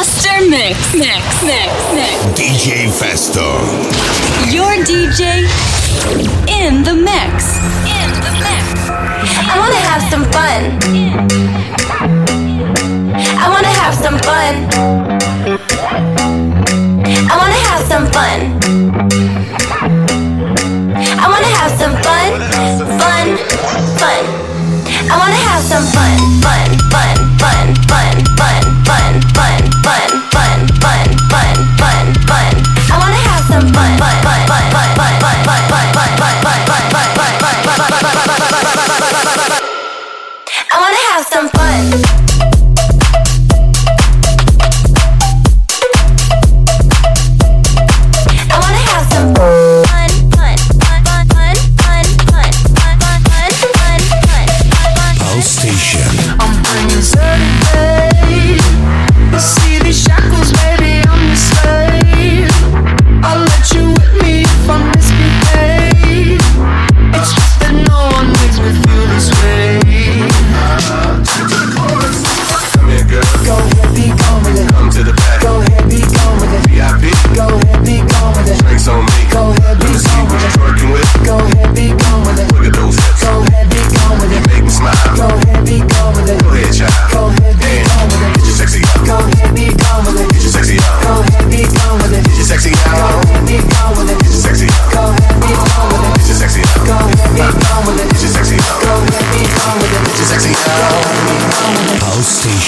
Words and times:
Master 0.00 0.48
mix. 0.48 0.94
Mix, 0.94 1.42
mix, 1.44 1.92
mix. 1.92 2.10
DJ 2.32 2.88
Festo. 2.88 3.60
Your 4.50 4.72
DJ 4.82 5.44
in 6.48 6.82
the 6.82 6.94
mix. 6.94 7.58
In 7.84 8.08
the 8.24 8.32
mix. 8.40 8.88
I 8.88 9.56
want 9.58 9.74
to 9.74 9.80
have 9.90 10.02
some 10.10 10.24
fun. 10.32 11.39
I 40.72 40.78
wanna 40.78 40.96
have 41.12 41.26
some 41.26 41.48
fun. 41.48 42.09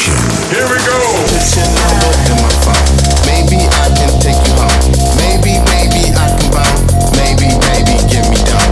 Nation. 0.02 0.18
Here 0.50 0.66
we 0.66 0.78
go. 0.84 0.98
Put 1.30 1.54
your 1.54 1.70
number 1.78 2.10
in 2.26 2.36
my 2.42 2.50
phone. 2.64 2.86
Maybe 3.26 3.58
I 3.66 3.88
can 3.94 4.10
take 4.20 4.40
you 4.46 4.54
home. 4.58 4.82
Maybe, 5.16 5.58
maybe 5.70 6.10
I 6.14 6.28
can 6.38 6.50
bone. 6.50 6.80
Maybe, 7.16 7.48
maybe 7.70 7.94
give 8.10 8.26
me 8.30 8.36
down. 8.44 8.70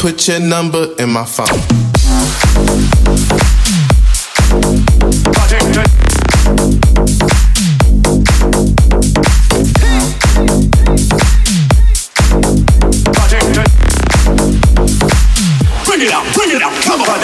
Put 0.00 0.28
your 0.28 0.40
number 0.40 0.94
in 0.98 1.10
my 1.10 1.24
phone. 1.24 2.97
Bring 15.98 16.10
it 16.10 16.14
out, 16.14 16.32
bring 16.32 16.50
it 16.52 16.62
out, 16.62 16.72
come 16.84 17.00
on. 17.02 17.18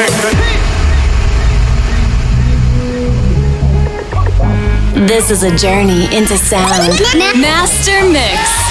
This 5.07 5.31
is 5.31 5.45
a 5.45 5.57
journey 5.57 6.13
into 6.13 6.37
sound. 6.37 6.99
Master 7.41 8.05
Mix. 8.11 8.65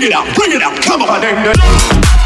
Bring 0.00 0.12
it 0.12 0.16
out, 0.16 0.34
bring 0.34 0.52
it 0.52 0.62
out, 0.62 0.80
come 0.80 1.02
on. 1.02 2.19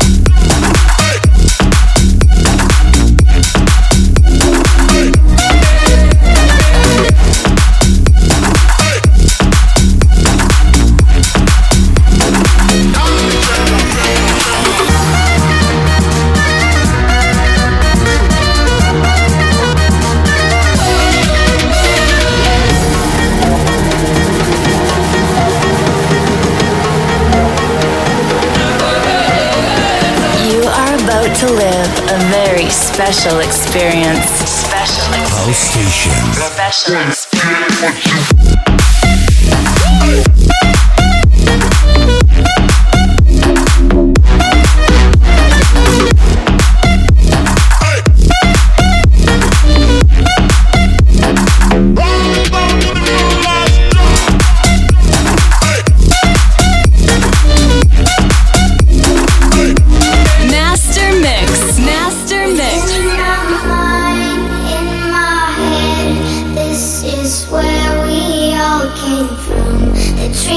to 31.40 31.46
live 31.46 31.90
a 32.10 32.18
very 32.30 32.70
special 32.70 33.40
experience. 33.40 34.24
Special 34.46 35.14
experience. 35.14 35.56
Station. 35.56 36.12
Special 36.32 36.94
experience. 37.08 38.34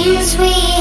dreams 0.08 0.38
we 0.38 0.77